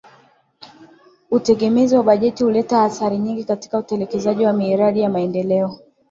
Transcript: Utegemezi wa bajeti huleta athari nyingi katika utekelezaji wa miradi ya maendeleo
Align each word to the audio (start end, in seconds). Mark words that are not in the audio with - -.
Utegemezi 1.31 1.95
wa 1.95 2.03
bajeti 2.03 2.43
huleta 2.43 2.83
athari 2.83 3.17
nyingi 3.17 3.43
katika 3.43 3.77
utekelezaji 3.77 4.45
wa 4.45 4.53
miradi 4.53 4.99
ya 4.99 5.09
maendeleo 5.09 5.79